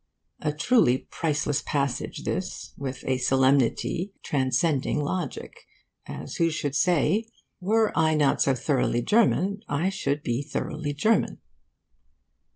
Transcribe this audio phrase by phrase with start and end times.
[0.39, 5.67] A truly priceless passage, this, with a solemnity transcending logic
[6.07, 7.27] as who should say,
[7.59, 11.37] 'Were I not so thoroughly German, I should be thoroughly German.